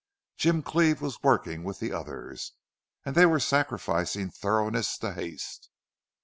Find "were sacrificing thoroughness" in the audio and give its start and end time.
3.27-4.97